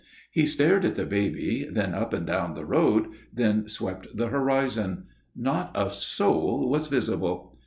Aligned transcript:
He 0.31 0.47
stared 0.47 0.83
at 0.83 0.95
the 0.95 1.05
baby, 1.05 1.69
then 1.71 1.93
up 1.93 2.11
and 2.11 2.25
down 2.25 2.55
the 2.55 2.65
road, 2.65 3.09
then 3.31 3.67
swept 3.67 4.07
the 4.17 4.29
horizon. 4.29 5.03
Not 5.35 5.69
a 5.75 5.91
soul 5.91 6.67
was 6.71 6.87
visible. 6.87 7.59